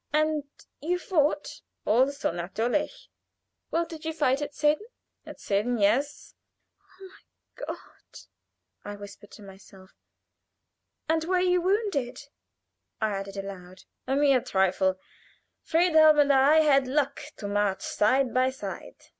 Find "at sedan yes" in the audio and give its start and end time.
5.27-6.33